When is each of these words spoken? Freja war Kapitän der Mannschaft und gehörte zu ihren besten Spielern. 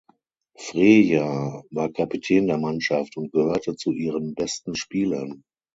Freja 0.57 1.61
war 1.69 1.91
Kapitän 1.93 2.47
der 2.47 2.57
Mannschaft 2.57 3.17
und 3.17 3.31
gehörte 3.31 3.75
zu 3.75 3.91
ihren 3.91 4.33
besten 4.33 4.75
Spielern. 4.75 5.43